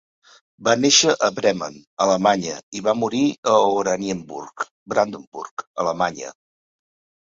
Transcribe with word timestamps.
Va 0.67 0.73
néixer 0.85 1.13
a 1.27 1.29
Bremen, 1.39 1.77
Alemanya 2.07 2.57
i 2.79 2.83
va 2.89 2.97
morir 3.03 3.23
a 3.55 3.55
Oranienburg, 3.85 4.69
Brandenburg, 4.97 5.71
Alemanya. 5.87 6.39